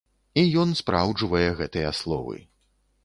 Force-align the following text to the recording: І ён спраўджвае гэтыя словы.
І 0.43 0.45
ён 0.61 0.71
спраўджвае 0.79 1.45
гэтыя 1.59 1.93
словы. 2.01 2.37